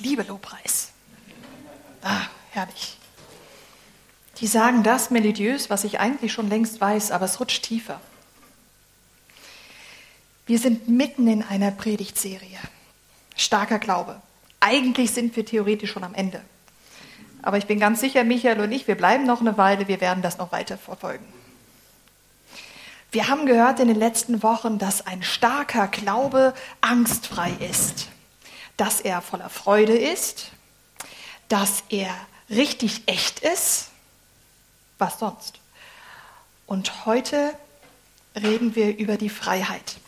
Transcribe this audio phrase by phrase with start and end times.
[0.00, 0.90] Liebe Lobpreis.
[2.02, 2.96] Ah, herrlich.
[4.38, 8.00] Die sagen das melodiös, was ich eigentlich schon längst weiß, aber es rutscht tiefer.
[10.46, 12.58] Wir sind mitten in einer Predigtserie.
[13.36, 14.20] Starker Glaube.
[14.58, 16.42] Eigentlich sind wir theoretisch schon am Ende.
[17.42, 20.22] Aber ich bin ganz sicher, Michael und ich, wir bleiben noch eine Weile, wir werden
[20.22, 21.24] das noch weiter verfolgen.
[23.12, 28.08] Wir haben gehört in den letzten Wochen, dass ein starker Glaube angstfrei ist,
[28.80, 30.52] dass er voller Freude ist,
[31.48, 32.14] dass er
[32.48, 33.88] richtig echt ist.
[34.96, 35.60] Was sonst?
[36.66, 37.52] Und heute
[38.34, 39.98] reden wir über die Freiheit.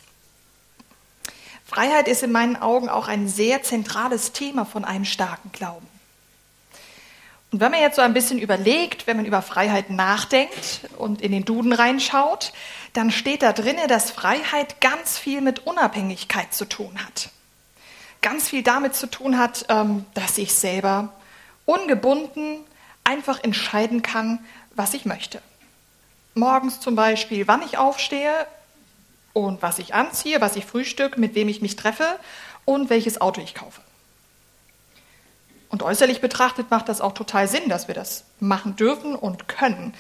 [1.67, 5.87] Freiheit ist in meinen Augen auch ein sehr zentrales Thema von einem starken Glauben.
[7.51, 11.33] Und wenn man jetzt so ein bisschen überlegt, wenn man über Freiheit nachdenkt und in
[11.33, 12.55] den Duden reinschaut,
[12.95, 17.31] dann steht da drinne, dass Freiheit ganz viel mit Unabhängigkeit zu tun hat.
[18.23, 21.13] Ganz viel damit zu tun hat, ähm, dass ich selber
[21.67, 22.59] ungebunden
[23.05, 24.39] einfach entscheiden kann,
[24.75, 25.43] was ich möchte.
[26.35, 28.47] Morgens zum Beispiel, wann ich aufstehe
[29.33, 32.19] und was ich anziehe, was ich frühstück, mit wem ich mich treffe
[32.65, 33.81] und welches Auto ich kaufe.
[35.69, 39.95] Und äußerlich betrachtet macht das auch total Sinn, dass wir das machen dürfen und können.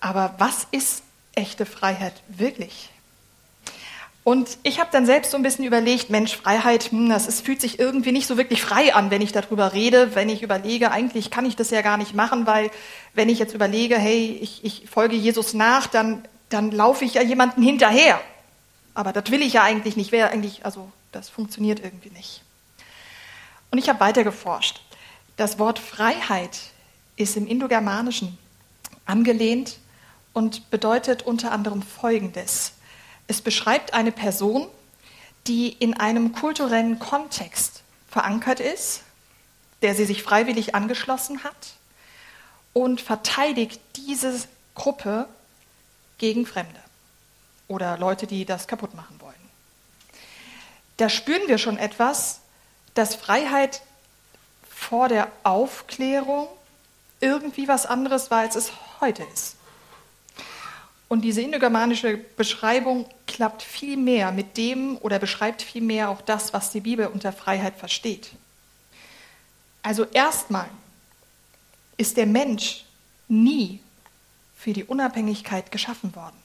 [0.00, 1.02] Aber was ist
[1.34, 2.90] echte Freiheit wirklich?
[4.22, 7.60] Und ich habe dann selbst so ein bisschen überlegt, Mensch, Freiheit, hm, das ist, fühlt
[7.60, 11.30] sich irgendwie nicht so wirklich frei an, wenn ich darüber rede, wenn ich überlege, eigentlich
[11.30, 12.70] kann ich das ja gar nicht machen, weil
[13.14, 17.22] wenn ich jetzt überlege, hey, ich, ich folge Jesus nach, dann, dann laufe ich ja
[17.22, 18.20] jemanden hinterher.
[18.92, 22.42] Aber das will ich ja eigentlich nicht, wäre eigentlich, also das funktioniert irgendwie nicht.
[23.70, 24.82] Und ich habe weiter geforscht.
[25.36, 26.58] Das Wort Freiheit
[27.16, 28.36] ist im Indogermanischen
[29.06, 29.78] angelehnt
[30.34, 32.74] und bedeutet unter anderem Folgendes.
[33.30, 34.66] Es beschreibt eine Person,
[35.46, 39.02] die in einem kulturellen Kontext verankert ist,
[39.82, 41.74] der sie sich freiwillig angeschlossen hat
[42.72, 44.36] und verteidigt diese
[44.74, 45.28] Gruppe
[46.18, 46.80] gegen Fremde
[47.68, 49.34] oder Leute, die das kaputt machen wollen.
[50.96, 52.40] Da spüren wir schon etwas,
[52.94, 53.82] dass Freiheit
[54.68, 56.48] vor der Aufklärung
[57.20, 59.54] irgendwie was anderes war, als es heute ist.
[61.06, 63.08] Und diese indogermanische Beschreibung
[63.40, 67.32] klappt viel mehr mit dem oder beschreibt viel mehr auch das, was die Bibel unter
[67.32, 68.32] Freiheit versteht.
[69.82, 70.68] Also erstmal
[71.96, 72.84] ist der Mensch
[73.28, 73.80] nie
[74.54, 76.36] für die Unabhängigkeit geschaffen worden.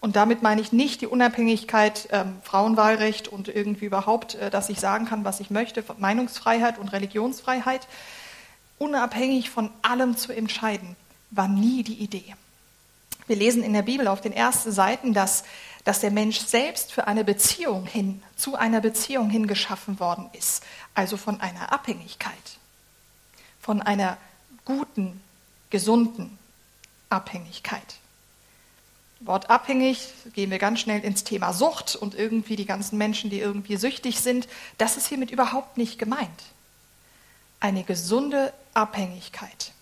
[0.00, 4.80] Und damit meine ich nicht die Unabhängigkeit, ähm, Frauenwahlrecht und irgendwie überhaupt, äh, dass ich
[4.80, 7.86] sagen kann, was ich möchte, Meinungsfreiheit und Religionsfreiheit.
[8.78, 10.96] Unabhängig von allem zu entscheiden,
[11.30, 12.34] war nie die Idee.
[13.26, 15.44] Wir lesen in der Bibel auf den ersten Seiten, dass,
[15.84, 20.62] dass der Mensch selbst für eine Beziehung hin, zu einer Beziehung hin geschaffen worden ist.
[20.94, 22.58] Also von einer Abhängigkeit.
[23.60, 24.18] Von einer
[24.64, 25.20] guten,
[25.70, 26.38] gesunden
[27.08, 27.96] Abhängigkeit.
[29.20, 33.40] Wort abhängig, gehen wir ganz schnell ins Thema Sucht und irgendwie die ganzen Menschen, die
[33.40, 34.48] irgendwie süchtig sind.
[34.76, 36.42] Das ist hiermit überhaupt nicht gemeint.
[37.60, 39.72] Eine gesunde Abhängigkeit.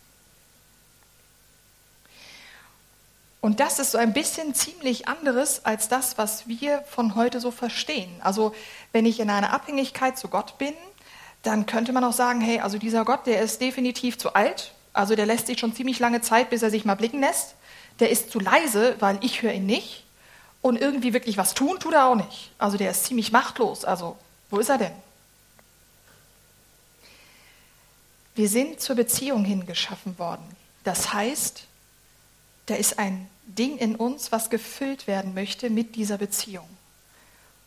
[3.43, 7.51] Und das ist so ein bisschen ziemlich anderes als das, was wir von heute so
[7.51, 8.11] verstehen.
[8.21, 8.55] Also
[8.93, 10.73] wenn ich in einer Abhängigkeit zu Gott bin,
[11.43, 14.73] dann könnte man auch sagen, hey, also dieser Gott, der ist definitiv zu alt.
[14.95, 17.57] Also der lässt sich schon ziemlich lange Zeit, bis er sich mal blicken lässt
[18.01, 20.05] der ist zu leise, weil ich höre ihn nicht.
[20.61, 22.51] Und irgendwie wirklich was tun tut er auch nicht.
[22.59, 23.85] Also der ist ziemlich machtlos.
[23.85, 24.17] Also
[24.51, 24.93] wo ist er denn?
[28.35, 30.45] Wir sind zur Beziehung hingeschaffen worden.
[30.85, 31.65] Das heißt,
[32.67, 36.69] da ist ein Ding in uns, was gefüllt werden möchte mit dieser Beziehung.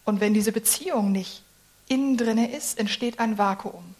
[0.03, 1.43] Und wenn diese Beziehung nicht
[1.87, 3.95] innen drinne ist, entsteht ein Vakuum.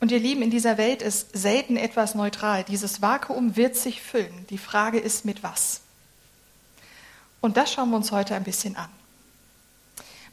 [0.00, 2.64] Und ihr Lieben, in dieser Welt ist selten etwas neutral.
[2.64, 4.46] Dieses Vakuum wird sich füllen.
[4.50, 5.80] Die Frage ist, mit was?
[7.40, 8.90] Und das schauen wir uns heute ein bisschen an.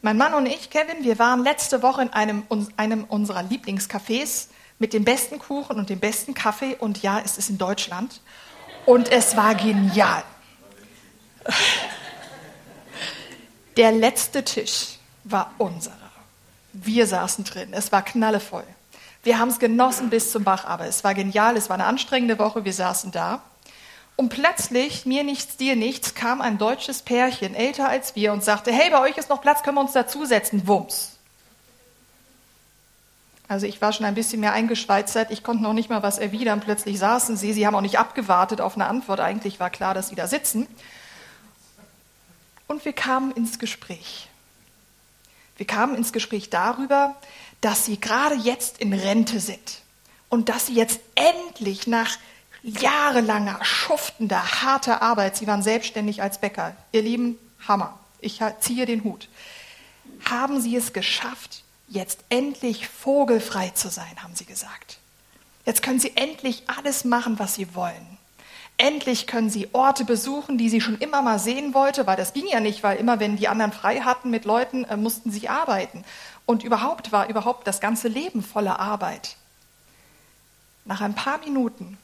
[0.02, 2.44] Mein Mann und ich, Kevin, wir waren letzte Woche in einem,
[2.76, 4.48] einem unserer Lieblingscafés
[4.80, 6.76] mit dem besten Kuchen und dem besten Kaffee.
[6.78, 8.20] Und ja, es ist in Deutschland.
[8.86, 10.24] Und es war genial.
[13.78, 15.96] Der letzte Tisch war unserer.
[16.74, 17.70] Wir saßen drin.
[17.72, 18.66] Es war knallevoll.
[19.24, 22.38] Wir haben es genossen bis zum Bach, aber es war genial, es war eine anstrengende
[22.40, 23.42] Woche, wir saßen da.
[24.18, 28.72] Und plötzlich, mir nichts, dir nichts, kam ein deutsches Pärchen, älter als wir, und sagte,
[28.72, 31.13] hey, bei euch ist noch Platz, können wir uns dazusetzen, Wumms.
[33.48, 36.62] Also ich war schon ein bisschen mehr eingeschweizert, ich konnte noch nicht mal was erwidern,
[36.62, 37.36] plötzlich saßen.
[37.38, 40.28] Sie, sie haben auch nicht abgewartet auf eine Antwort, eigentlich war klar, dass sie da
[40.28, 40.68] sitzen.
[42.68, 44.30] Und wir kamen ins Gespräch.
[45.58, 47.16] Wir kamen ins Gespräch darüber,
[47.62, 49.82] dass sie gerade jetzt in Rente sind.
[50.30, 52.18] Und dass sie jetzt endlich nach
[52.64, 57.38] jahrelanger, schuftender, harter Arbeit, sie waren selbstständig als Bäcker, ihr Lieben,
[57.68, 59.28] Hammer, ich ziehe den Hut,
[60.26, 61.64] haben sie es geschafft,
[61.94, 64.98] jetzt endlich vogelfrei zu sein, haben sie gesagt.
[65.66, 68.18] Jetzt können sie endlich alles machen, was sie wollen.
[68.78, 72.48] Endlich können sie Orte besuchen, die sie schon immer mal sehen wollte, weil das ging
[72.48, 76.04] ja nicht, weil immer wenn die anderen frei hatten mit Leuten, äh, mussten sie arbeiten.
[76.46, 79.38] Und überhaupt war überhaupt das ganze Leben voller Arbeit.
[80.86, 81.98] Nach ein paar Minuten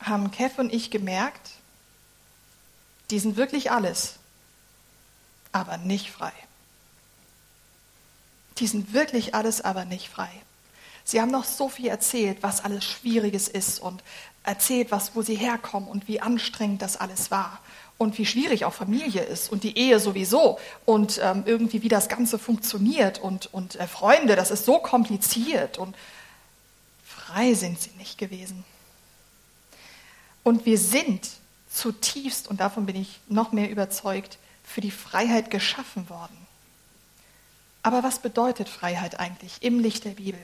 [0.00, 1.50] haben Kev und ich gemerkt,
[3.10, 4.14] die sind wirklich alles,
[5.52, 6.32] aber nicht frei.
[8.58, 10.30] Die sind wirklich alles, aber nicht frei.
[11.04, 14.02] Sie haben noch so viel erzählt, was alles Schwieriges ist und
[14.44, 17.60] erzählt, was, wo sie herkommen und wie anstrengend das alles war
[17.98, 22.08] und wie schwierig auch Familie ist und die Ehe sowieso und ähm, irgendwie wie das
[22.08, 25.96] Ganze funktioniert und, und äh, Freunde, das ist so kompliziert und
[27.04, 28.64] frei sind sie nicht gewesen.
[30.42, 31.28] Und wir sind
[31.70, 36.47] zutiefst, und davon bin ich noch mehr überzeugt, für die Freiheit geschaffen worden.
[37.88, 40.38] Aber was bedeutet Freiheit eigentlich im Licht der Bibel?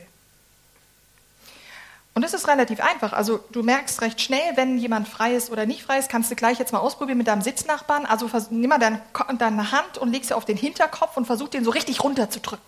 [2.14, 3.12] Und das ist relativ einfach.
[3.12, 6.36] Also du merkst recht schnell, wenn jemand frei ist oder nicht frei ist, kannst du
[6.36, 8.06] gleich jetzt mal ausprobieren mit deinem Sitznachbarn.
[8.06, 9.02] Also nimm mal deine,
[9.38, 12.64] deine Hand und leg sie auf den Hinterkopf und versuch den so richtig runterzudrücken.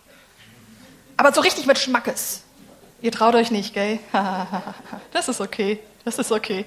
[1.17, 2.43] Aber so richtig mit Schmackes.
[3.00, 3.99] Ihr traut euch nicht, gell?
[5.14, 5.81] das ist okay.
[6.05, 6.67] Das ist okay.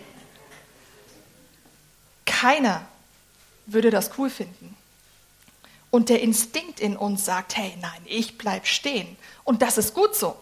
[2.26, 2.82] Keiner
[3.68, 4.76] würde das cool finden.
[5.92, 9.18] Und der Instinkt in uns sagt, hey, nein, ich bleib stehen.
[9.44, 10.36] Und das ist gut so.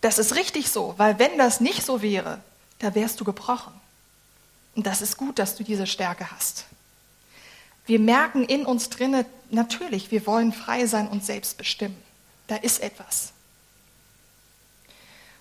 [0.00, 2.40] Das ist richtig so, weil wenn das nicht so wäre,
[2.78, 3.72] da wärst du gebrochen.
[4.76, 6.66] Und das ist gut, dass du diese Stärke hast.
[7.86, 11.96] Wir merken in uns drinne, natürlich, wir wollen frei sein und selbst bestimmen.
[12.46, 13.32] Da ist etwas.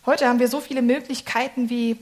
[0.06, 1.98] Heute haben wir so viele Möglichkeiten wie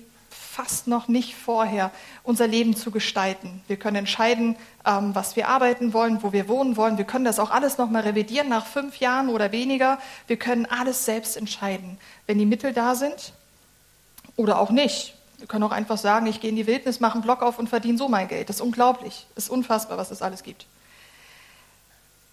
[0.51, 1.91] fast noch nicht vorher,
[2.23, 3.61] unser Leben zu gestalten.
[3.67, 6.97] Wir können entscheiden, ähm, was wir arbeiten wollen, wo wir wohnen wollen.
[6.97, 9.97] Wir können das auch alles nochmal revidieren nach fünf Jahren oder weniger.
[10.27, 13.31] Wir können alles selbst entscheiden, wenn die Mittel da sind
[14.35, 15.15] oder auch nicht.
[15.37, 17.69] Wir können auch einfach sagen, ich gehe in die Wildnis, mache einen Blog auf und
[17.69, 18.49] verdiene so mein Geld.
[18.49, 19.27] Das ist unglaublich.
[19.35, 20.65] Das ist unfassbar, was es alles gibt.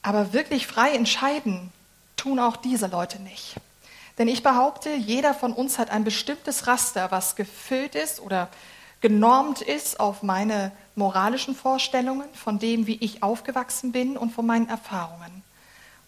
[0.03, 1.73] Aber wirklich frei entscheiden
[2.17, 3.55] tun auch diese Leute nicht.
[4.19, 8.49] Denn ich behaupte, jeder von uns hat ein bestimmtes Raster, was gefüllt ist oder
[9.01, 14.69] genormt ist auf meine moralischen Vorstellungen, von dem, wie ich aufgewachsen bin und von meinen
[14.69, 15.45] Erfahrungen.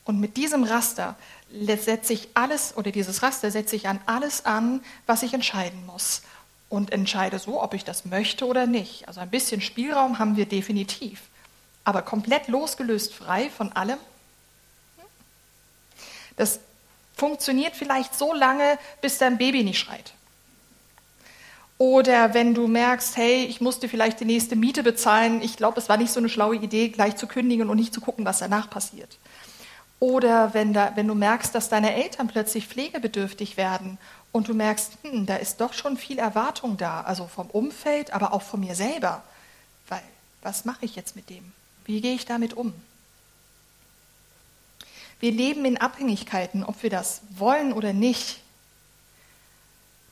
[0.04, 1.14] Und mit diesem Raster
[1.52, 6.22] setze ich alles, oder dieses Raster setze ich an alles an, was ich entscheiden muss.
[6.68, 9.06] Und entscheide so, ob ich das möchte oder nicht.
[9.06, 11.22] Also ein bisschen Spielraum haben wir definitiv.
[11.84, 13.98] Aber komplett losgelöst frei von allem,
[16.36, 16.60] das
[17.20, 20.14] funktioniert vielleicht so lange, bis dein Baby nicht schreit.
[21.76, 25.88] Oder wenn du merkst, hey, ich musste vielleicht die nächste Miete bezahlen, ich glaube, es
[25.90, 28.70] war nicht so eine schlaue Idee, gleich zu kündigen und nicht zu gucken, was danach
[28.70, 29.18] passiert.
[29.98, 33.98] Oder wenn, da, wenn du merkst, dass deine Eltern plötzlich pflegebedürftig werden
[34.32, 38.32] und du merkst, hm, da ist doch schon viel Erwartung da, also vom Umfeld, aber
[38.32, 39.22] auch von mir selber.
[39.88, 40.02] Weil,
[40.40, 41.52] was mache ich jetzt mit dem?
[41.84, 42.72] Wie gehe ich damit um?
[45.20, 48.40] Wir leben in Abhängigkeiten, ob wir das wollen oder nicht.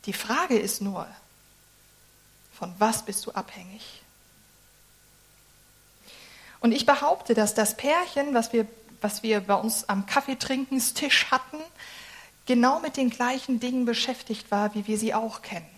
[0.05, 1.07] Die Frage ist nur,
[2.53, 4.03] von was bist du abhängig?
[6.61, 8.67] Und ich behaupte, dass das Pärchen, was wir,
[9.01, 11.59] was wir bei uns am Kaffeetrinkenstisch hatten,
[12.47, 15.69] genau mit den gleichen Dingen beschäftigt war, wie wir sie auch kennen.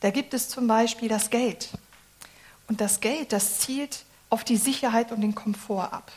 [0.00, 1.70] Da gibt es zum Beispiel das Geld.
[2.68, 6.12] Und das Geld, das zielt auf die Sicherheit und den Komfort ab.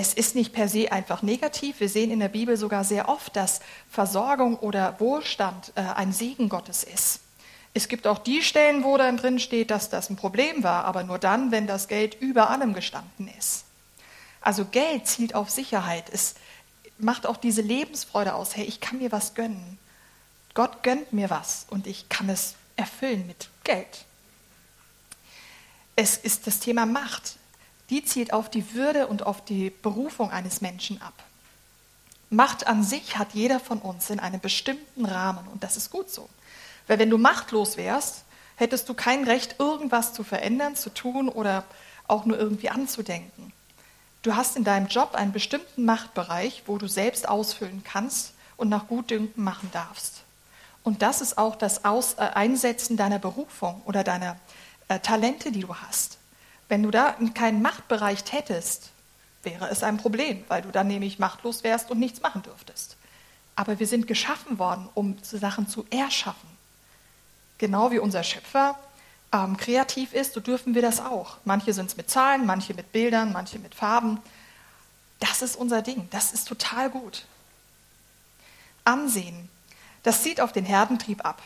[0.00, 1.80] Es ist nicht per se einfach negativ.
[1.80, 3.58] Wir sehen in der Bibel sogar sehr oft, dass
[3.90, 7.18] Versorgung oder Wohlstand äh, ein Segen Gottes ist.
[7.74, 11.02] Es gibt auch die Stellen, wo dann drin steht, dass das ein Problem war, aber
[11.02, 13.64] nur dann, wenn das Geld über allem gestanden ist.
[14.40, 16.04] Also Geld zielt auf Sicherheit.
[16.12, 16.36] Es
[16.98, 18.54] macht auch diese Lebensfreude aus.
[18.54, 19.80] Hey, ich kann mir was gönnen.
[20.54, 24.04] Gott gönnt mir was und ich kann es erfüllen mit Geld.
[25.96, 27.37] Es ist das Thema Macht
[27.90, 31.14] die zielt auf die Würde und auf die Berufung eines Menschen ab.
[32.30, 36.10] Macht an sich hat jeder von uns in einem bestimmten Rahmen und das ist gut
[36.10, 36.28] so.
[36.86, 38.24] Weil wenn du machtlos wärst,
[38.56, 41.64] hättest du kein Recht, irgendwas zu verändern, zu tun oder
[42.06, 43.52] auch nur irgendwie anzudenken.
[44.22, 48.88] Du hast in deinem Job einen bestimmten Machtbereich, wo du selbst ausfüllen kannst und nach
[48.88, 50.22] Gutdünken machen darfst.
[50.82, 54.36] Und das ist auch das Aus äh, Einsetzen deiner Berufung oder deiner
[54.88, 56.17] äh, Talente, die du hast.
[56.68, 58.90] Wenn du da keinen Machtbereich hättest,
[59.42, 62.96] wäre es ein Problem, weil du dann nämlich machtlos wärst und nichts machen dürftest.
[63.56, 66.48] Aber wir sind geschaffen worden, um Sachen zu erschaffen.
[67.56, 68.78] Genau wie unser Schöpfer
[69.32, 71.38] ähm, kreativ ist, so dürfen wir das auch.
[71.44, 74.20] Manche sind es mit Zahlen, manche mit Bildern, manche mit Farben.
[75.20, 77.24] Das ist unser Ding, das ist total gut.
[78.84, 79.48] Ansehen,
[80.02, 81.42] das zieht auf den Herdentrieb ab.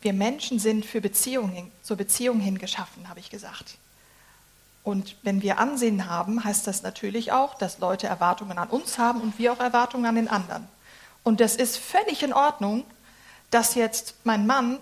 [0.00, 3.78] Wir Menschen sind für Beziehungen, zur Beziehung hin geschaffen, habe ich gesagt.
[4.84, 9.20] Und wenn wir Ansehen haben, heißt das natürlich auch, dass Leute Erwartungen an uns haben
[9.20, 10.66] und wir auch Erwartungen an den anderen.
[11.24, 12.84] Und das ist völlig in Ordnung,
[13.50, 14.78] dass jetzt mein Mann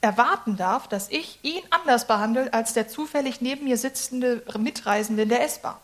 [0.00, 5.28] erwarten darf, dass ich ihn anders behandle als der zufällig neben mir sitzende Mitreisende in
[5.28, 5.76] der S-Bahn.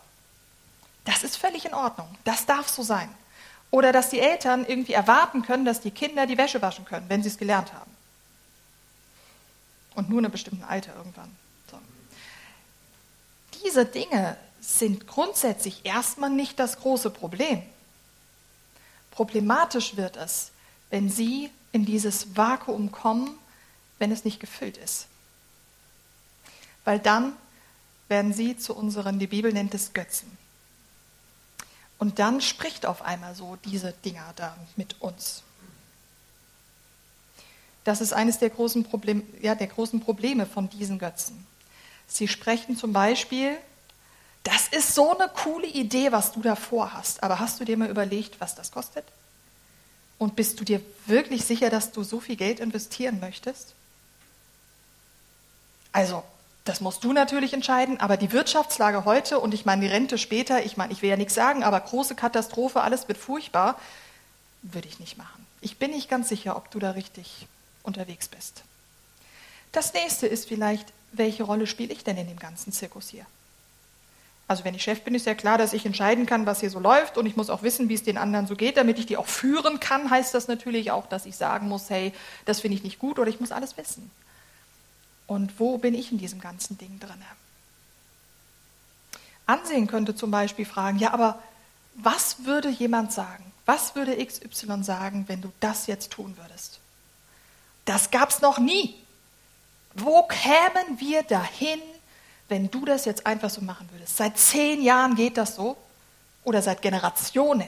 [1.05, 2.07] Das ist völlig in Ordnung.
[2.23, 3.09] Das darf so sein.
[3.71, 7.23] Oder dass die Eltern irgendwie erwarten können, dass die Kinder die Wäsche waschen können, wenn
[7.23, 7.91] sie es gelernt haben.
[9.99, 11.29] Und nur in einem bestimmten Alter irgendwann.
[11.69, 11.77] So.
[13.61, 17.61] Diese Dinge sind grundsätzlich erstmal nicht das große Problem.
[19.11, 20.51] Problematisch wird es,
[20.89, 23.37] wenn sie in dieses Vakuum kommen,
[23.97, 25.07] wenn es nicht gefüllt ist.
[26.85, 27.33] Weil dann
[28.07, 30.31] werden sie zu unseren, die Bibel nennt es Götzen.
[31.97, 35.43] Und dann spricht auf einmal so diese Dinger da mit uns.
[37.83, 41.45] Das ist eines der großen, Problem, ja, der großen Probleme von diesen Götzen.
[42.07, 43.57] Sie sprechen zum Beispiel,
[44.43, 47.89] das ist so eine coole Idee, was du da vorhast, aber hast du dir mal
[47.89, 49.05] überlegt, was das kostet?
[50.17, 53.73] Und bist du dir wirklich sicher, dass du so viel Geld investieren möchtest?
[55.91, 56.23] Also,
[56.65, 60.63] das musst du natürlich entscheiden, aber die Wirtschaftslage heute und ich meine die Rente später,
[60.63, 63.79] ich meine, ich will ja nichts sagen, aber große Katastrophe, alles wird furchtbar,
[64.61, 65.45] würde ich nicht machen.
[65.61, 67.47] Ich bin nicht ganz sicher, ob du da richtig
[67.89, 68.63] unterwegs bist.
[69.71, 73.25] Das nächste ist vielleicht, welche Rolle spiele ich denn in dem ganzen Zirkus hier?
[74.47, 76.79] Also wenn ich Chef bin, ist ja klar, dass ich entscheiden kann, was hier so
[76.79, 79.17] läuft und ich muss auch wissen, wie es den anderen so geht, damit ich die
[79.17, 82.13] auch führen kann, heißt das natürlich auch, dass ich sagen muss, hey,
[82.45, 84.09] das finde ich nicht gut oder ich muss alles wissen.
[85.27, 87.23] Und wo bin ich in diesem ganzen Ding drin?
[89.45, 91.41] Ansehen könnte zum Beispiel fragen, ja, aber
[91.93, 93.51] was würde jemand sagen?
[93.67, 96.79] Was würde XY sagen, wenn du das jetzt tun würdest?
[97.89, 98.93] Das gab es noch nie.
[99.95, 101.81] Wo kämen wir dahin,
[102.47, 104.15] wenn du das jetzt einfach so machen würdest?
[104.15, 105.75] Seit zehn Jahren geht das so
[106.43, 107.67] oder seit Generationen.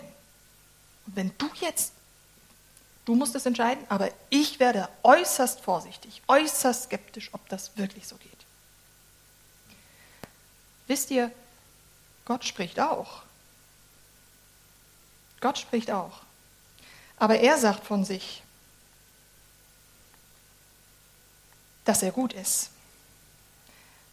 [1.07, 1.93] Und wenn du jetzt
[3.03, 8.15] Du musst es entscheiden, aber ich werde äußerst vorsichtig, äußerst skeptisch, ob das wirklich so
[8.17, 8.31] geht.
[10.85, 11.31] Wisst ihr,
[12.25, 13.23] Gott spricht auch.
[15.39, 16.19] Gott spricht auch.
[17.17, 18.43] Aber er sagt von sich,
[21.85, 22.69] dass er gut ist.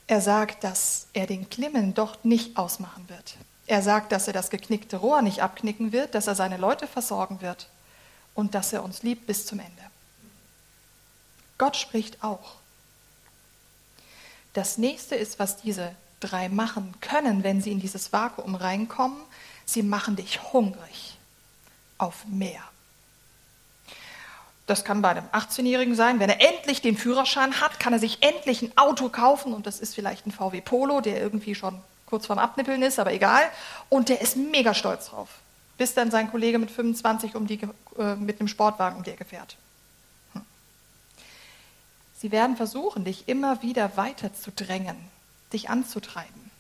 [0.07, 3.37] Er sagt, dass er den Klimmen dort nicht ausmachen wird.
[3.67, 7.43] Er sagt, dass er das geknickte Rohr nicht abknicken wird, dass er seine Leute versorgen
[7.43, 7.69] wird
[8.35, 9.83] und dass er uns liebt bis zum Ende.
[11.59, 12.55] Gott spricht auch.
[14.55, 19.21] Das nächste ist, was diese drei machen können, wenn sie in dieses Vakuum reinkommen.
[19.67, 21.19] Sie machen dich hungrig
[21.99, 22.63] auf mehr.
[24.69, 26.21] Das kann bei einem 18-Jährigen sein.
[26.21, 29.81] Wenn er endlich den Führerschein hat, kann er sich endlich ein Auto kaufen und das
[29.81, 33.43] ist vielleicht ein VW Polo, der irgendwie schon kurz vorm Abnippeln ist, aber egal.
[33.89, 35.29] Und der ist mega stolz drauf
[35.79, 37.61] bis dann sein Kollege mit 25 um die,
[37.97, 39.57] äh, mit einem Sportwagen um die Ecke fährt.
[40.35, 40.43] Hm.
[42.19, 44.97] Sie werden versuchen, dich immer wieder weiter zu drängen,
[45.53, 46.51] dich anzutreiben.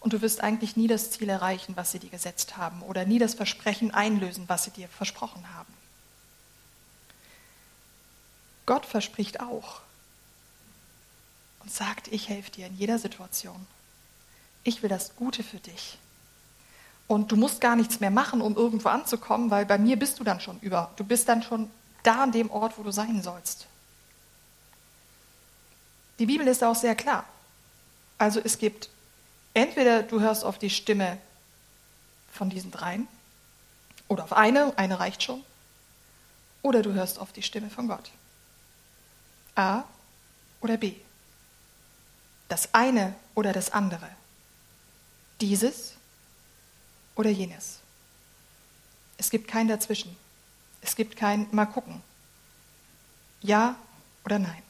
[0.00, 3.18] Und du wirst eigentlich nie das Ziel erreichen, was sie dir gesetzt haben, oder nie
[3.18, 5.74] das Versprechen einlösen, was sie dir versprochen haben.
[8.66, 9.80] Gott verspricht auch
[11.60, 13.66] und sagt, ich helfe dir in jeder Situation.
[14.64, 15.98] Ich will das Gute für dich.
[17.06, 20.24] Und du musst gar nichts mehr machen, um irgendwo anzukommen, weil bei mir bist du
[20.24, 20.90] dann schon über.
[20.96, 21.70] Du bist dann schon
[22.02, 23.66] da an dem Ort, wo du sein sollst.
[26.18, 27.24] Die Bibel ist auch sehr klar.
[28.18, 28.88] Also es gibt
[29.54, 31.18] entweder du hörst auf die Stimme
[32.32, 33.06] von diesen dreien
[34.08, 35.42] oder auf eine, eine reicht schon,
[36.62, 38.10] oder du hörst auf die Stimme von Gott.
[39.56, 39.84] A
[40.60, 40.94] oder B.
[42.48, 44.08] Das eine oder das andere.
[45.40, 45.94] Dieses
[47.16, 47.80] oder jenes.
[49.18, 50.16] Es gibt kein Dazwischen.
[50.80, 52.02] Es gibt kein Mal gucken.
[53.40, 53.76] Ja
[54.24, 54.62] oder nein.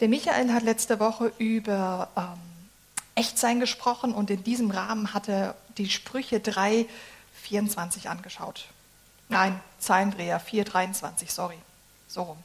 [0.00, 2.40] Der Michael hat letzte Woche über ähm,
[3.16, 6.86] Echtsein gesprochen und in diesem Rahmen hat er die Sprüche 3,
[7.42, 8.66] 24 angeschaut.
[9.28, 11.58] Nein, Zahlendreher 4, 23, sorry.
[12.06, 12.38] So rum.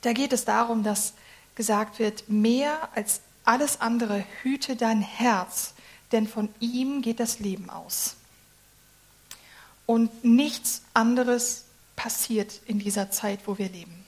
[0.00, 1.12] Da geht es darum, dass
[1.54, 5.74] gesagt wird, mehr als alles andere hüte dein Herz,
[6.12, 8.16] denn von ihm geht das Leben aus.
[9.86, 11.64] Und nichts anderes
[11.96, 14.06] passiert in dieser Zeit, wo wir leben.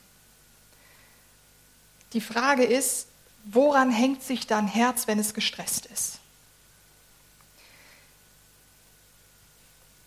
[2.12, 3.08] Die Frage ist,
[3.44, 6.18] woran hängt sich dein Herz, wenn es gestresst ist?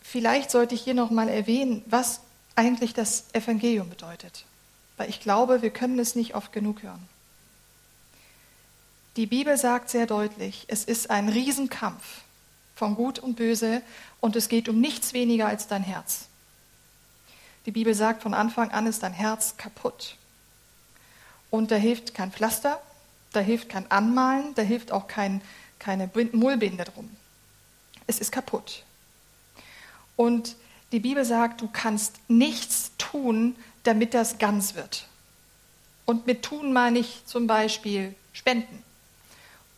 [0.08, 2.22] Vielleicht sollte ich hier noch mal erwähnen, was
[2.56, 4.46] eigentlich das Evangelium bedeutet,
[4.98, 7.10] weil ich glaube, wir können es nicht oft genug hören.
[9.16, 12.22] Die Bibel sagt sehr deutlich, es ist ein Riesenkampf
[12.76, 13.82] von Gut und Böse
[14.22, 16.28] und es geht um nichts weniger als dein Herz.
[17.66, 20.18] Die Bibel sagt, von Anfang an ist dein Herz kaputt.
[21.50, 22.80] Und da hilft kein Pflaster,
[23.34, 25.42] da hilft kein Anmalen, da hilft auch kein,
[25.80, 27.10] keine Mullbinde drum.
[28.06, 28.85] Es ist kaputt.
[30.16, 30.56] Und
[30.92, 35.08] die Bibel sagt, du kannst nichts tun, damit das ganz wird.
[36.06, 38.84] Und mit tun meine ich zum Beispiel spenden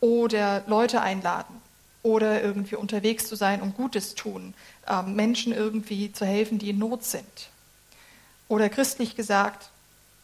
[0.00, 1.60] oder Leute einladen
[2.02, 4.54] oder irgendwie unterwegs zu sein und Gutes tun,
[4.86, 7.48] ähm, Menschen irgendwie zu helfen, die in Not sind.
[8.48, 9.70] Oder christlich gesagt,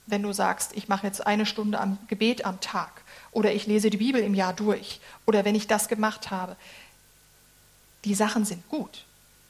[0.07, 3.03] wenn du sagst, ich mache jetzt eine Stunde am Gebet am Tag
[3.33, 6.57] oder ich lese die Bibel im Jahr durch oder wenn ich das gemacht habe.
[8.05, 9.05] Die Sachen sind gut,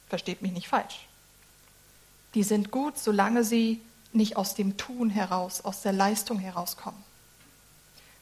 [0.07, 1.07] versteht mich nicht falsch.
[2.33, 3.81] Die sind gut, solange sie
[4.13, 7.03] nicht aus dem Tun heraus, aus der Leistung herauskommen.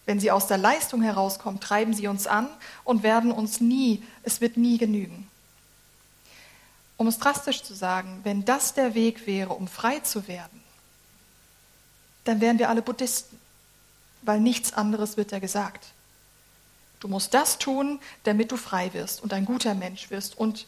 [0.06, 2.50] Wenn sie aus der Leistung herauskommen, treiben sie uns an
[2.84, 5.30] und werden uns nie, es wird nie genügen.
[6.98, 10.62] Um es drastisch zu sagen, wenn das der Weg wäre, um frei zu werden,
[12.26, 13.40] dann wären wir alle Buddhisten,
[14.22, 15.88] weil nichts anderes wird ja gesagt.
[17.00, 20.68] Du musst das tun, damit du frei wirst und ein guter Mensch wirst und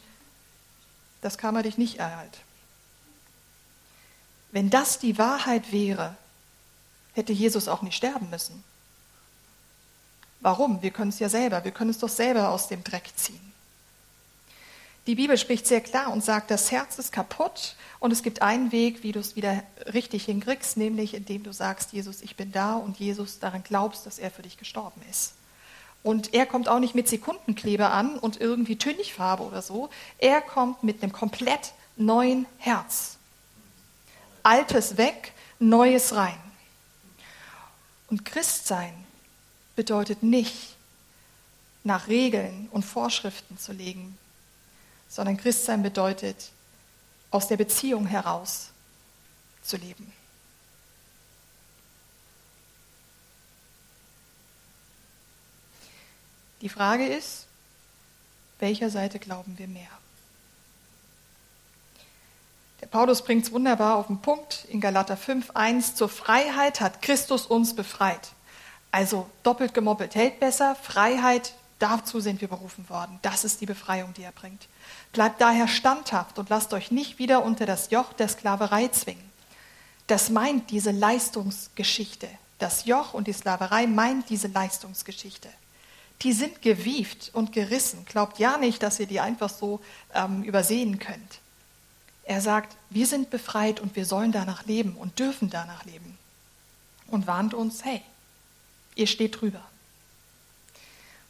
[1.20, 2.38] das Karma dich nicht erhalt.
[4.52, 6.16] Wenn das die Wahrheit wäre,
[7.12, 8.62] hätte Jesus auch nicht sterben müssen.
[10.40, 10.82] Warum?
[10.82, 11.64] Wir können es ja selber.
[11.64, 13.52] Wir können es doch selber aus dem Dreck ziehen.
[15.06, 18.72] Die Bibel spricht sehr klar und sagt, das Herz ist kaputt und es gibt einen
[18.72, 22.74] Weg, wie du es wieder richtig hinkriegst, nämlich indem du sagst, Jesus, ich bin da
[22.74, 25.34] und Jesus daran glaubst, dass er für dich gestorben ist.
[26.02, 29.90] Und er kommt auch nicht mit Sekundenkleber an und irgendwie Tönigfarbe oder so.
[30.18, 33.16] Er kommt mit einem komplett neuen Herz.
[34.42, 36.38] Altes weg, Neues rein.
[38.08, 38.92] Und Christsein
[39.74, 40.76] bedeutet nicht,
[41.82, 44.18] nach Regeln und Vorschriften zu legen,
[45.08, 46.50] sondern Christsein bedeutet,
[47.30, 48.70] aus der Beziehung heraus
[49.62, 50.12] zu leben.
[56.60, 57.46] Die Frage ist,
[58.58, 59.88] welcher Seite glauben wir mehr?
[62.80, 65.94] Der Paulus bringt es wunderbar auf den Punkt in Galater 5,1.
[65.94, 68.32] Zur Freiheit hat Christus uns befreit.
[68.90, 70.74] Also doppelt gemoppelt hält besser.
[70.74, 73.18] Freiheit, dazu sind wir berufen worden.
[73.22, 74.68] Das ist die Befreiung, die er bringt.
[75.12, 79.30] Bleibt daher standhaft und lasst euch nicht wieder unter das Joch der Sklaverei zwingen.
[80.06, 82.28] Das meint diese Leistungsgeschichte.
[82.58, 85.48] Das Joch und die Sklaverei meint diese Leistungsgeschichte.
[86.22, 88.04] Die sind gewieft und gerissen.
[88.06, 89.80] Glaubt ja nicht, dass ihr die einfach so
[90.14, 91.40] ähm, übersehen könnt.
[92.24, 96.18] Er sagt, wir sind befreit und wir sollen danach leben und dürfen danach leben.
[97.08, 98.02] Und warnt uns, hey,
[98.96, 99.60] ihr steht drüber.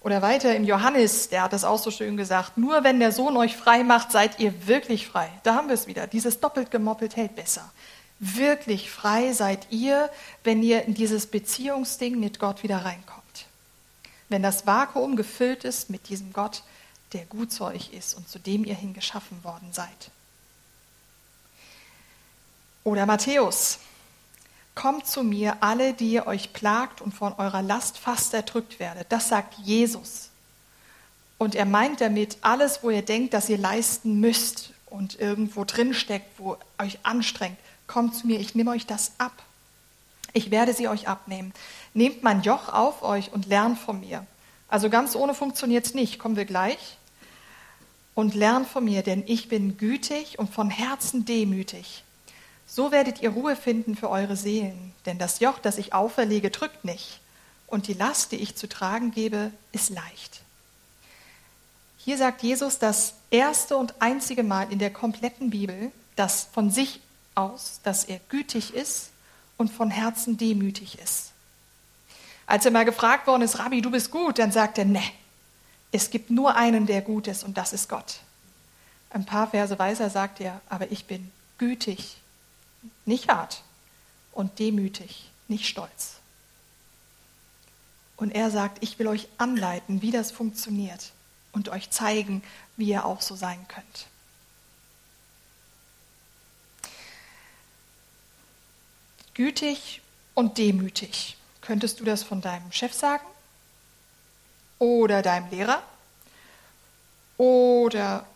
[0.06, 3.36] Oder weiter im Johannes, der hat das auch so schön gesagt, nur wenn der Sohn
[3.36, 5.28] euch frei macht, seid ihr wirklich frei.
[5.42, 7.72] Da haben wir es wieder, dieses doppelt gemoppelt hält besser.
[8.20, 10.08] Wirklich frei seid ihr,
[10.44, 13.25] wenn ihr in dieses Beziehungsding mit Gott wieder reinkommt.
[14.28, 16.62] Wenn das Vakuum gefüllt ist mit diesem Gott,
[17.12, 20.10] der gut zu euch ist und zu dem ihr hingeschaffen worden seid.
[22.84, 23.78] Oder Matthäus,
[24.76, 29.10] Kommt zu mir, alle, die ihr euch plagt und von eurer Last fast erdrückt werdet.
[29.10, 30.28] Das sagt Jesus.
[31.38, 35.94] Und er meint damit alles, wo ihr denkt, dass ihr leisten müsst und irgendwo drin
[35.94, 37.56] steckt, wo euch anstrengt.
[37.86, 39.32] Kommt zu mir, ich nehme euch das ab.
[40.36, 41.52] Ich werde sie euch abnehmen.
[41.94, 44.26] Nehmt mein Joch auf euch und lernt von mir.
[44.68, 46.98] Also ganz ohne funktioniert es nicht, kommen wir gleich.
[48.14, 52.04] Und lernt von mir, denn ich bin gütig und von Herzen demütig
[52.66, 56.84] so werdet ihr Ruhe finden für eure Seelen, denn das Joch, das ich auferlege, drückt
[56.84, 57.20] nicht,
[57.68, 60.42] und die Last, die ich zu tragen gebe, ist leicht.
[61.96, 67.00] Hier sagt Jesus das erste und einzige Mal in der kompletten Bibel, dass von sich
[67.34, 69.10] aus, dass er gütig ist
[69.56, 71.32] und von Herzen demütig ist.
[72.46, 75.02] Als er mal gefragt worden ist, Rabbi, du bist gut, dann sagt er, ne,
[75.92, 78.20] es gibt nur einen, der gut ist, und das ist Gott.
[79.10, 82.18] Ein paar Verse weiter sagt er, aber ich bin gütig
[83.04, 83.62] nicht hart
[84.32, 86.16] und demütig, nicht stolz.
[88.16, 91.12] Und er sagt, ich will euch anleiten, wie das funktioniert
[91.52, 92.42] und euch zeigen,
[92.76, 94.06] wie ihr auch so sein könnt.
[99.36, 100.00] Gütig
[100.32, 101.36] und demütig.
[101.60, 103.26] Könntest du das von deinem Chef sagen?
[104.78, 105.82] Oder deinem Lehrer?
[107.36, 108.26] Oder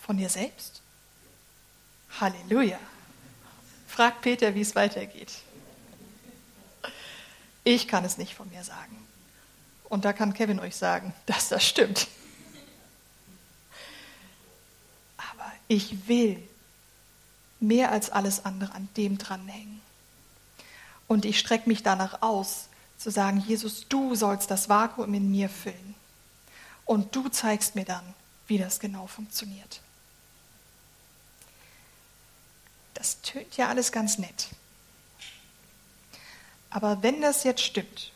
[0.00, 0.80] von dir selbst?
[2.20, 2.78] Halleluja.
[3.88, 5.32] Fragt Peter, wie es weitergeht.
[7.64, 8.96] Ich kann es nicht von mir sagen.
[9.88, 12.06] Und da kann Kevin euch sagen, dass das stimmt.
[15.16, 16.40] Aber ich will
[17.58, 19.82] mehr als alles andere an dem dranhängen.
[21.08, 25.48] Und ich strecke mich danach aus, zu sagen, Jesus, du sollst das Vakuum in mir
[25.48, 25.94] füllen.
[26.84, 28.14] Und du zeigst mir dann,
[28.46, 29.80] wie das genau funktioniert.
[32.94, 34.48] Das tönt ja alles ganz nett.
[36.70, 38.12] Aber wenn das jetzt stimmt,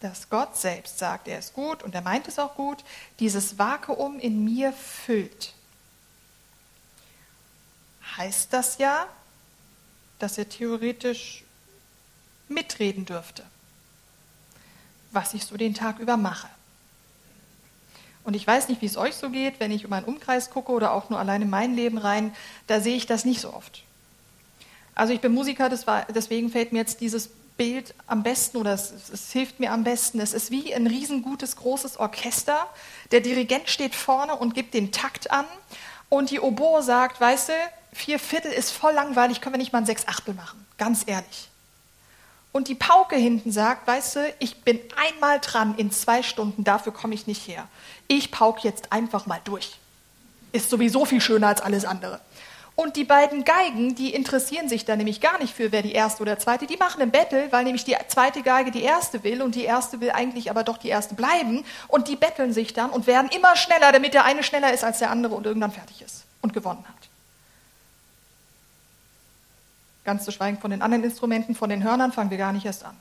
[0.00, 2.84] dass Gott selbst sagt, er ist gut und er meint es auch gut,
[3.18, 5.54] dieses Vakuum in mir füllt,
[8.16, 9.06] heißt das ja,
[10.18, 11.45] dass er theoretisch
[12.48, 13.42] mitreden dürfte,
[15.12, 16.48] was ich so den Tag über mache.
[18.24, 20.72] Und ich weiß nicht, wie es euch so geht, wenn ich über meinen Umkreis gucke
[20.72, 22.34] oder auch nur allein in mein Leben rein,
[22.66, 23.84] da sehe ich das nicht so oft.
[24.96, 28.92] Also ich bin Musiker, war, deswegen fällt mir jetzt dieses Bild am besten oder es,
[29.12, 30.20] es, hilft mir am besten.
[30.20, 32.66] Es ist wie ein riesengutes, großes Orchester.
[33.12, 35.46] Der Dirigent steht vorne und gibt den Takt an
[36.08, 37.52] und die Oboe sagt, weißt du,
[37.92, 40.66] vier Viertel ist voll langweilig, können wir nicht mal ein Sechs Achtel machen.
[40.78, 41.48] Ganz ehrlich.
[42.56, 46.90] Und die Pauke hinten sagt, weißt du, ich bin einmal dran in zwei Stunden, dafür
[46.90, 47.68] komme ich nicht her.
[48.08, 49.76] Ich pauke jetzt einfach mal durch.
[50.52, 52.18] Ist sowieso viel schöner als alles andere.
[52.74, 56.22] Und die beiden Geigen, die interessieren sich da nämlich gar nicht für, wer die erste
[56.22, 56.66] oder zweite.
[56.66, 60.00] Die machen ein Battle, weil nämlich die zweite Geige die erste will und die erste
[60.00, 61.62] will eigentlich aber doch die erste bleiben.
[61.88, 65.00] Und die betteln sich dann und werden immer schneller, damit der eine schneller ist als
[65.00, 67.15] der andere und irgendwann fertig ist und gewonnen hat.
[70.06, 72.84] Ganz zu schweigen von den anderen Instrumenten, von den Hörnern fangen wir gar nicht erst
[72.84, 72.96] an.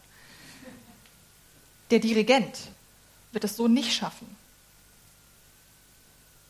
[1.91, 2.58] Der Dirigent
[3.32, 4.36] wird es so nicht schaffen,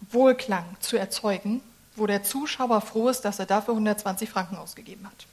[0.10, 1.62] Wohlklang zu erzeugen
[1.96, 5.26] wo der Zuschauer froh ist, dass er dafür 120 Franken ausgegeben hat.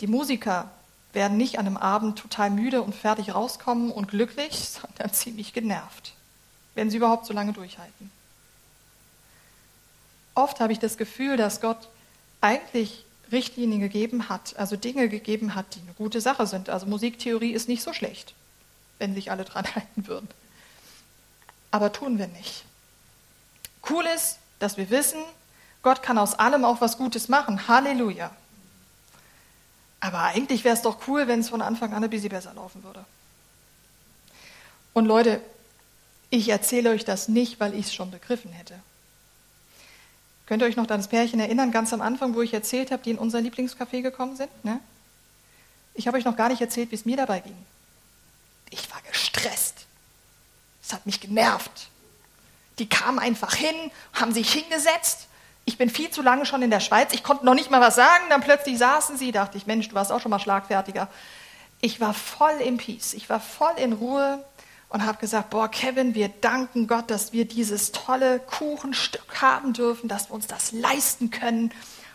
[0.00, 0.70] Die Musiker
[1.12, 6.14] werden nicht an einem Abend total müde und fertig rauskommen und glücklich, sondern ziemlich genervt,
[6.74, 8.10] wenn sie überhaupt so lange durchhalten.
[10.34, 11.88] Oft habe ich das Gefühl, dass Gott
[12.42, 16.70] eigentlich Richtlinien gegeben hat, also Dinge gegeben hat, die eine gute Sache sind.
[16.70, 18.34] Also Musiktheorie ist nicht so schlecht,
[18.98, 20.28] wenn sich alle dran halten würden.
[21.70, 22.64] Aber tun wir nicht.
[23.88, 25.20] Cool ist, dass wir wissen,
[25.82, 27.68] Gott kann aus allem auch was Gutes machen.
[27.68, 28.30] Halleluja.
[30.00, 32.82] Aber eigentlich wäre es doch cool, wenn es von Anfang an ein bisschen besser laufen
[32.82, 33.04] würde.
[34.92, 35.40] Und Leute,
[36.30, 38.74] ich erzähle euch das nicht, weil ich es schon begriffen hätte.
[40.46, 43.02] Könnt ihr euch noch an das Pärchen erinnern, ganz am Anfang, wo ich erzählt habe,
[43.02, 44.50] die in unser Lieblingscafé gekommen sind?
[44.64, 44.80] Ne?
[45.94, 47.56] Ich habe euch noch gar nicht erzählt, wie es mir dabei ging.
[48.70, 49.86] Ich war gestresst.
[50.82, 51.88] Es hat mich genervt.
[52.78, 53.74] Die kamen einfach hin,
[54.12, 55.26] haben sich hingesetzt.
[55.64, 57.12] Ich bin viel zu lange schon in der Schweiz.
[57.12, 58.24] Ich konnte noch nicht mal was sagen.
[58.28, 59.32] Dann plötzlich saßen sie.
[59.32, 61.08] Dachte ich, Mensch, du warst auch schon mal schlagfertiger.
[61.80, 63.14] Ich war voll im Peace.
[63.14, 64.44] Ich war voll in Ruhe
[64.88, 70.08] und habe gesagt, boah, Kevin, wir danken Gott, dass wir dieses tolle Kuchenstück haben dürfen,
[70.08, 71.72] dass wir uns das leisten können.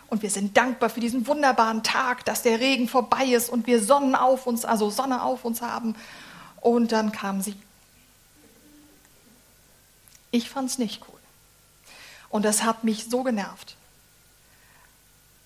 [0.08, 3.82] Und wir sind dankbar für diesen wunderbaren Tag, dass der Regen vorbei ist und wir
[3.82, 5.94] Sonnen auf uns, also Sonne auf uns haben.
[6.60, 7.56] Und dann kamen sie
[10.32, 11.20] ich fand es nicht cool.
[12.30, 13.76] Und das hat mich so genervt.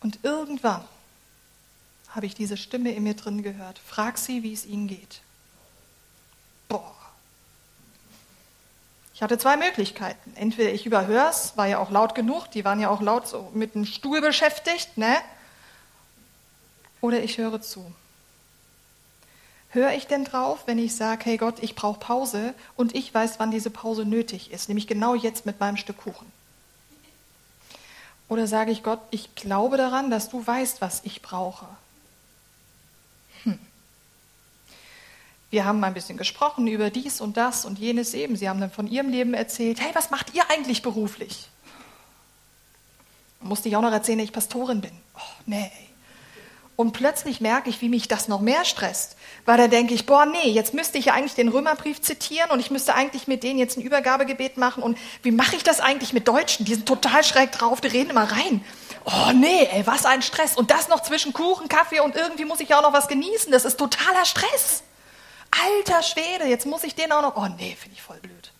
[0.00, 0.84] Und irgendwann
[2.10, 3.78] habe ich diese Stimme in mir drin gehört.
[3.78, 5.20] Frag sie, wie es ihnen geht.
[6.68, 6.94] Boah.
[9.16, 10.34] Ich hatte zwei Möglichkeiten.
[10.34, 13.50] Entweder ich überhöre es, war ja auch laut genug, die waren ja auch laut so
[13.54, 15.16] mit dem Stuhl beschäftigt, ne?
[17.00, 17.90] Oder ich höre zu.
[19.70, 23.40] Höre ich denn drauf, wenn ich sage, hey Gott, ich brauche Pause und ich weiß,
[23.40, 26.30] wann diese Pause nötig ist, nämlich genau jetzt mit meinem Stück Kuchen?
[28.28, 31.66] Oder sage ich Gott, ich glaube daran, dass du weißt, was ich brauche?
[35.50, 38.36] Wir haben ein bisschen gesprochen über dies und das und jenes eben.
[38.36, 39.80] Sie haben dann von ihrem Leben erzählt.
[39.80, 41.48] Hey, was macht ihr eigentlich beruflich?
[43.40, 44.92] Musste ich auch noch erzählen, dass ich Pastorin bin.
[45.14, 45.70] Oh, nee.
[46.76, 49.16] Und plötzlich merke ich, wie mich das noch mehr stresst.
[49.46, 52.60] Weil da denke ich, boah, nee, jetzt müsste ich ja eigentlich den Römerbrief zitieren und
[52.60, 54.82] ich müsste eigentlich mit denen jetzt ein Übergabegebet machen.
[54.82, 56.66] Und wie mache ich das eigentlich mit Deutschen?
[56.66, 58.62] Die sind total schräg drauf, die reden immer rein.
[59.06, 60.54] Oh nee, ey, was ein Stress.
[60.54, 63.50] Und das noch zwischen Kuchen, Kaffee und irgendwie muss ich ja auch noch was genießen.
[63.52, 64.82] Das ist totaler Stress.
[65.62, 68.52] Alter Schwede, jetzt muss ich den auch noch, oh nee, finde ich voll blöd.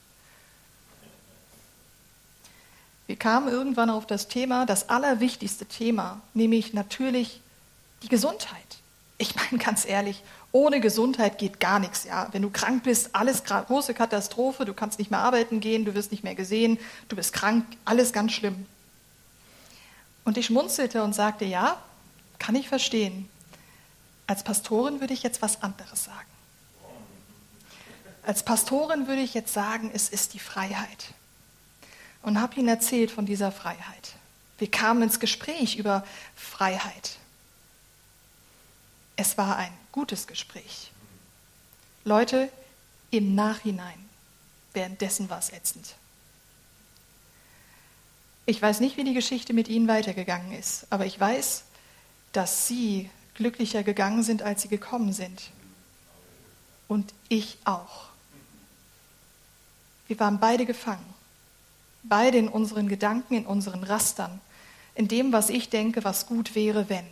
[3.07, 7.41] Wir kamen irgendwann auf das Thema, das allerwichtigste Thema, nämlich natürlich
[8.03, 8.79] die Gesundheit.
[9.19, 12.05] Ich meine ganz ehrlich, ohne Gesundheit geht gar nichts.
[12.05, 14.65] Ja, wenn du krank bist, alles große Katastrophe.
[14.65, 16.79] Du kannst nicht mehr arbeiten gehen, du wirst nicht mehr gesehen,
[17.09, 18.67] du bist krank, alles ganz schlimm.
[20.25, 21.81] Und ich schmunzelte und sagte, ja,
[22.39, 23.29] kann ich verstehen.
[24.27, 26.36] Als Pastorin würde ich jetzt was anderes sagen.
[28.27, 31.15] Als Pastorin würde ich jetzt sagen, es ist die Freiheit.
[32.23, 34.15] Und habe ihnen erzählt von dieser Freiheit.
[34.59, 37.19] Wir kamen ins Gespräch über Freiheit.
[39.15, 40.91] Es war ein gutes Gespräch.
[42.05, 42.51] Leute,
[43.13, 44.09] im Nachhinein,
[44.73, 45.95] währenddessen war es ätzend.
[48.45, 51.63] Ich weiß nicht, wie die Geschichte mit Ihnen weitergegangen ist, aber ich weiß,
[52.33, 55.51] dass Sie glücklicher gegangen sind, als Sie gekommen sind.
[56.89, 58.16] Und ich auch.
[60.09, 61.15] Wir waren beide gefangen.
[62.03, 64.41] Beide in unseren Gedanken, in unseren Rastern,
[64.95, 67.07] in dem, was ich denke, was gut wäre, wenn.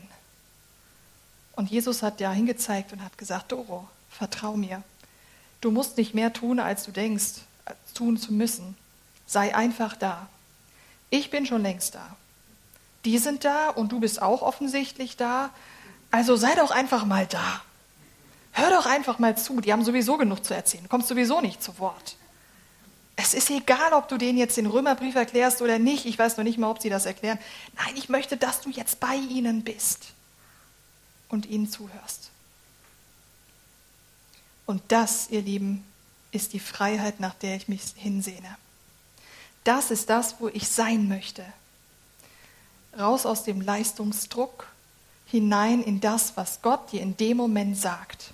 [1.57, 4.83] Und Jesus hat ja hingezeigt und hat gesagt, Doro, vertrau mir.
[5.61, 7.41] Du musst nicht mehr tun, als du denkst,
[7.95, 8.77] tun zu müssen.
[9.27, 10.29] Sei einfach da.
[11.11, 12.17] Ich bin schon längst da.
[13.05, 15.51] Die sind da und du bist auch offensichtlich da.
[16.11, 17.63] Also sei doch einfach mal da.
[18.53, 19.61] Hör doch einfach mal zu.
[19.61, 20.85] Die haben sowieso genug zu erzählen.
[20.85, 22.17] Du kommst sowieso nicht zu Wort.
[23.17, 26.05] Es ist egal, ob du denen jetzt den Römerbrief erklärst oder nicht.
[26.05, 27.39] Ich weiß noch nicht mal, ob sie das erklären.
[27.77, 30.07] Nein, ich möchte, dass du jetzt bei ihnen bist
[31.29, 32.31] und ihnen zuhörst.
[34.67, 35.85] Und das, ihr Lieben,
[36.33, 38.57] ist die Freiheit, nach der ich mich hinsehne.
[39.63, 41.45] Das ist das, wo ich sein möchte.
[42.99, 44.67] Raus aus dem Leistungsdruck
[45.27, 48.33] hinein in das, was Gott dir in dem Moment sagt.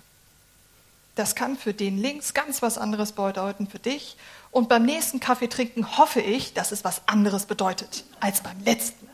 [1.14, 4.16] Das kann für den links ganz was anderes bedeuten für dich.
[4.50, 9.08] Und beim nächsten Kaffee trinken hoffe ich, dass es was anderes bedeutet als beim letzten.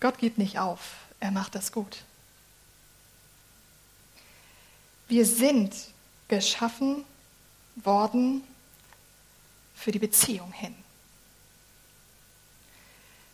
[0.00, 0.80] Gott gibt nicht auf,
[1.20, 2.04] er macht das gut.
[5.08, 5.74] Wir sind
[6.28, 7.04] geschaffen
[7.76, 8.44] worden
[9.74, 10.74] für die Beziehung hin.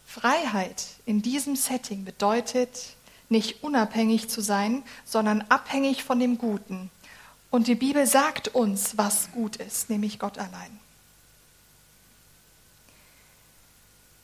[0.07, 2.95] Freiheit in diesem Setting bedeutet,
[3.29, 6.91] nicht unabhängig zu sein, sondern abhängig von dem Guten.
[7.51, 10.79] Und die Bibel sagt uns, was gut ist, nämlich Gott allein.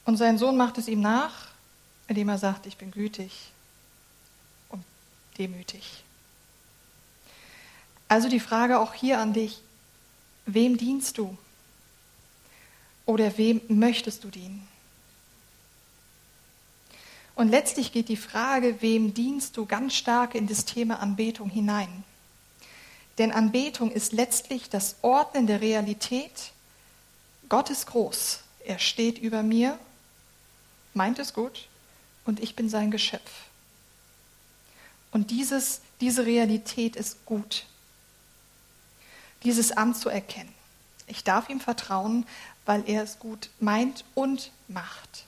[0.04, 1.50] Und sein Sohn macht es ihm nach
[2.10, 3.52] indem er sagt, ich bin gütig
[4.68, 4.84] und
[5.38, 6.02] demütig.
[8.08, 9.62] Also die Frage auch hier an dich,
[10.44, 11.38] wem dienst du?
[13.06, 14.66] Oder wem möchtest du dienen?
[17.40, 22.04] Und letztlich geht die Frage, wem dienst du, ganz stark in das Thema Anbetung hinein.
[23.16, 26.52] Denn Anbetung ist letztlich das Ordnen der Realität.
[27.48, 29.78] Gott ist groß, er steht über mir,
[30.92, 31.66] meint es gut,
[32.26, 33.32] und ich bin sein Geschöpf.
[35.10, 37.64] Und dieses, diese Realität ist gut.
[39.44, 40.52] Dieses anzuerkennen.
[41.06, 42.26] Ich darf ihm vertrauen,
[42.66, 45.24] weil er es gut meint und macht.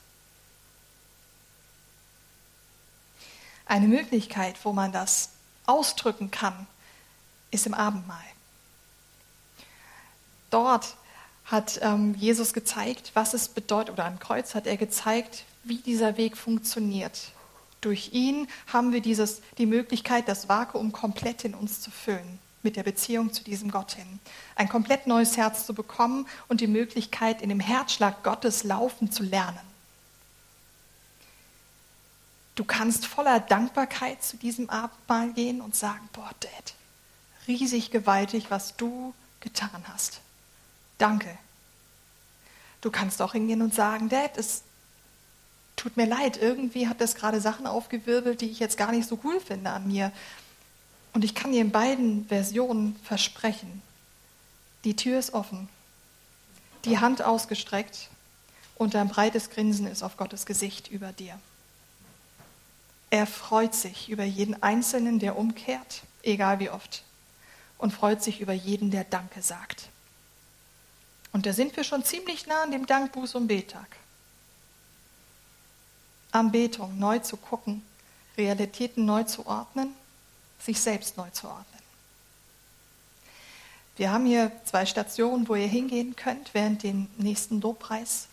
[3.65, 5.29] Eine Möglichkeit, wo man das
[5.65, 6.67] ausdrücken kann,
[7.51, 8.17] ist im Abendmahl.
[10.49, 10.95] Dort
[11.45, 16.17] hat ähm, Jesus gezeigt, was es bedeutet, oder am Kreuz hat er gezeigt, wie dieser
[16.17, 17.31] Weg funktioniert.
[17.81, 22.75] Durch ihn haben wir dieses, die Möglichkeit, das Vakuum komplett in uns zu füllen, mit
[22.75, 24.19] der Beziehung zu diesem Gott hin.
[24.55, 29.23] Ein komplett neues Herz zu bekommen und die Möglichkeit, in dem Herzschlag Gottes laufen zu
[29.23, 29.72] lernen.
[32.55, 36.73] Du kannst voller Dankbarkeit zu diesem Abendmahl gehen und sagen, boah, Dad,
[37.47, 40.21] riesig gewaltig, was du getan hast.
[40.97, 41.37] Danke.
[42.81, 44.63] Du kannst auch hingehen und sagen, Dad, es
[45.75, 49.19] tut mir leid, irgendwie hat das gerade Sachen aufgewirbelt, die ich jetzt gar nicht so
[49.23, 50.11] cool finde an mir.
[51.13, 53.81] Und ich kann dir in beiden Versionen versprechen,
[54.83, 55.69] die Tür ist offen,
[56.85, 58.09] die Hand ausgestreckt
[58.75, 61.39] und ein breites Grinsen ist auf Gottes Gesicht über dir.
[63.13, 67.03] Er freut sich über jeden Einzelnen, der umkehrt, egal wie oft,
[67.77, 69.89] und freut sich über jeden, der Danke sagt.
[71.31, 73.97] Und da sind wir schon ziemlich nah an dem Dankbuß- und Betag.
[76.31, 77.85] Anbetung neu zu gucken,
[78.35, 79.93] Realitäten neu zu ordnen,
[80.57, 81.83] sich selbst neu zu ordnen.
[83.95, 88.25] Wir haben hier zwei Stationen, wo ihr hingehen könnt während dem nächsten Lobpreis,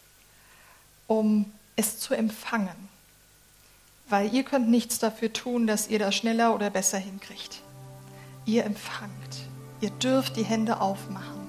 [1.07, 2.89] um es zu empfangen,
[4.11, 7.63] weil ihr könnt nichts dafür tun, dass ihr das schneller oder besser hinkriegt.
[8.45, 9.13] Ihr empfangt.
[9.81, 11.41] Ihr dürft die Hände aufmachen.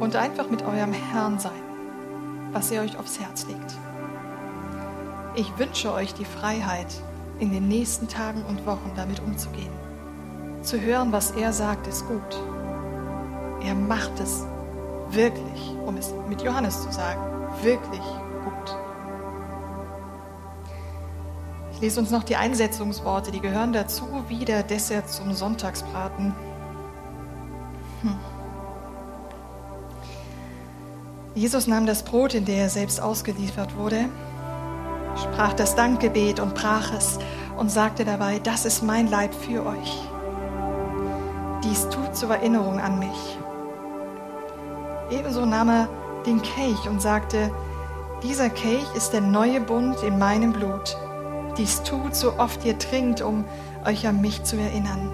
[0.00, 1.52] Und einfach mit eurem Herrn sein,
[2.52, 3.76] was er euch aufs Herz legt.
[5.36, 6.92] Ich wünsche euch die Freiheit,
[7.38, 9.72] in den nächsten Tagen und Wochen damit umzugehen.
[10.62, 12.40] Zu hören, was er sagt, ist gut.
[13.62, 14.44] Er macht es
[15.10, 17.20] wirklich, um es mit Johannes zu sagen,
[17.62, 18.02] wirklich
[21.84, 26.34] lese uns noch die Einsetzungsworte, die gehören dazu, wie der Dessert zum Sonntagsbraten.
[28.00, 28.16] Hm.
[31.34, 34.06] Jesus nahm das Brot, in der er selbst ausgeliefert wurde,
[35.14, 37.18] sprach das Dankgebet und brach es
[37.58, 40.00] und sagte dabei, das ist mein Leib für euch.
[41.64, 43.38] Dies tut zur Erinnerung an mich.
[45.10, 45.88] Ebenso nahm er
[46.24, 47.50] den Kelch und sagte,
[48.22, 50.96] dieser Kelch ist der neue Bund in meinem Blut.
[51.56, 53.44] Dies tut, so oft ihr trinkt, um
[53.84, 55.12] euch an mich zu erinnern.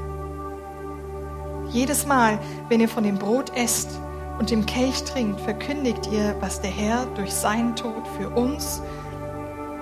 [1.70, 3.90] Jedes Mal, wenn ihr von dem Brot esst
[4.38, 8.83] und dem Kelch trinkt, verkündigt ihr, was der Herr durch seinen Tod für uns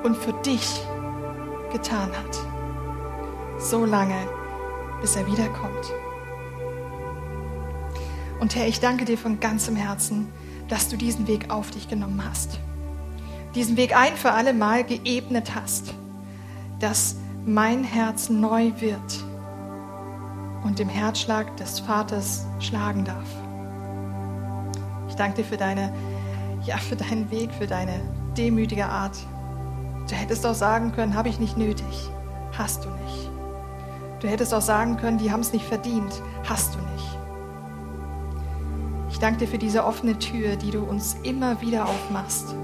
[0.03, 0.81] und für dich
[1.73, 2.39] getan hat.
[3.59, 4.19] So lange,
[5.01, 5.93] bis er wiederkommt.
[8.41, 10.29] Und Herr, ich danke dir von ganzem Herzen,
[10.69, 12.59] dass du diesen Weg auf dich genommen hast.
[13.55, 15.95] Diesen Weg ein für alle Mal geebnet hast,
[16.81, 19.25] dass mein Herz neu wird
[20.65, 23.29] und dem Herzschlag des Vaters schlagen darf.
[25.09, 25.93] Ich danke dir für deine,
[26.65, 28.01] ja, für deinen Weg, für deine
[28.37, 29.17] demütige Art.
[30.09, 32.11] Du hättest auch sagen können, habe ich nicht nötig.
[32.57, 33.31] Hast du nicht.
[34.21, 36.23] Du hättest auch sagen können, die haben es nicht verdient.
[36.49, 37.19] Hast du nicht.
[39.11, 42.55] Ich danke dir für diese offene Tür, die du uns immer wieder aufmachst.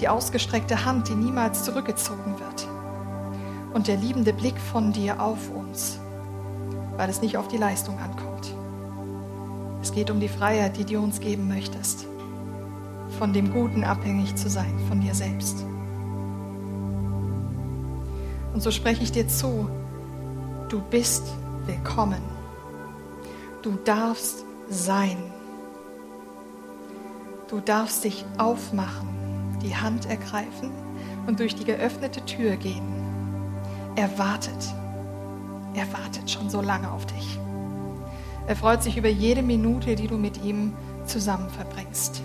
[0.00, 2.77] Die ausgestreckte Hand, die niemals zurückgezogen wird.
[3.74, 5.98] Und der liebende Blick von dir auf uns,
[6.96, 8.54] weil es nicht auf die Leistung ankommt.
[9.82, 12.06] Es geht um die Freiheit, die du uns geben möchtest.
[13.18, 15.64] Von dem Guten abhängig zu sein, von dir selbst.
[18.52, 19.68] Und so spreche ich dir zu,
[20.68, 21.22] du bist
[21.66, 22.22] willkommen.
[23.62, 25.16] Du darfst sein.
[27.48, 29.08] Du darfst dich aufmachen,
[29.62, 30.70] die Hand ergreifen
[31.26, 32.97] und durch die geöffnete Tür gehen.
[33.98, 34.74] Er wartet.
[35.74, 37.36] Er wartet schon so lange auf dich.
[38.46, 40.72] Er freut sich über jede Minute, die du mit ihm
[41.04, 42.22] zusammen verbringst.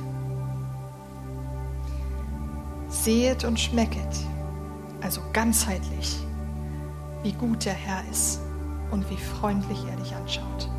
[2.89, 4.15] Sehet und schmecket,
[5.01, 6.19] also ganzheitlich,
[7.23, 8.39] wie gut der Herr ist
[8.91, 10.69] und wie freundlich er dich anschaut.